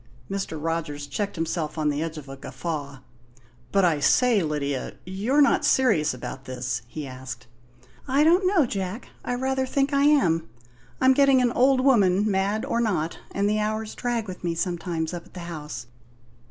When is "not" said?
5.43-5.63, 12.81-13.19